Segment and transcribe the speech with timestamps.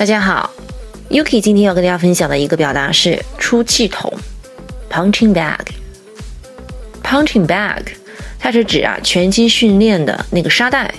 [0.00, 0.50] 大家好
[1.10, 4.10] ，Yuki 今天要跟大家分享的一个表达是出气筒
[4.90, 5.58] （punching bag）。
[7.02, 7.82] punching bag，
[8.38, 10.90] 它是指啊拳击训练的那个沙袋。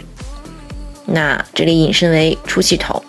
[1.08, 3.04] 那这里引申为出气筒。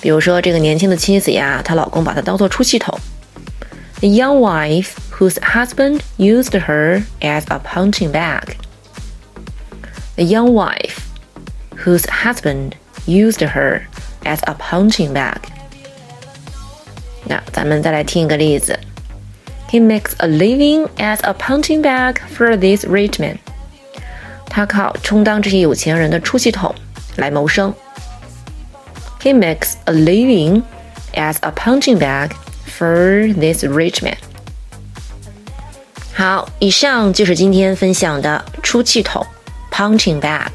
[0.00, 2.96] 比如说这个年轻的妻子呀，她老公把她当做出气筒。
[4.02, 8.54] A young wife whose husband used her as a punching bag.
[10.14, 11.00] A young wife
[11.84, 12.74] whose husband
[13.06, 13.80] used her
[14.27, 15.37] as a punching bag。
[17.25, 18.77] 那咱们再来听一个例子。
[19.69, 23.37] He makes a living as a punching bag for this rich man。
[24.45, 26.73] 他靠充当这些有钱人的出气筒
[27.15, 27.73] 来谋生。
[29.21, 30.63] He makes a living
[31.13, 32.31] as a punching bag
[32.67, 34.17] for this rich man。
[36.13, 39.25] 好，以上就是今天分享的出气筒
[39.71, 40.49] （punching bag）。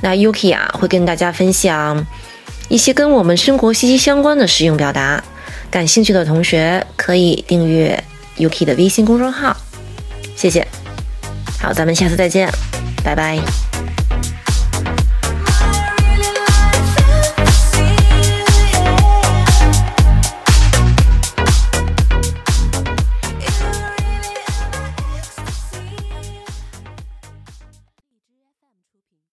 [0.00, 2.06] 那 Yuki 啊，会跟大家分享。
[2.69, 5.21] 一些跟我们生活息息相关的实用表达，
[5.69, 8.01] 感兴趣的同学可以订阅
[8.37, 9.57] UK 的微信公众号。
[10.35, 10.65] 谢谢，
[11.59, 12.49] 好，咱们下次再见，
[13.03, 13.68] 拜拜。